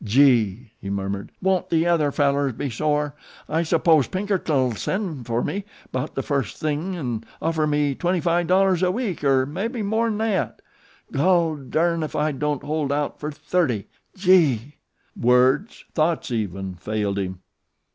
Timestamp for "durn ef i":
11.57-12.31